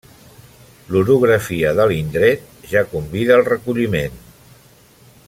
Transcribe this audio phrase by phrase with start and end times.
[0.93, 4.21] L'orografia de l'indret ja convida al recolliment.